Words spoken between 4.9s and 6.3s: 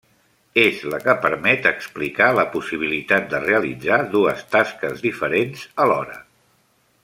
diferents alhora.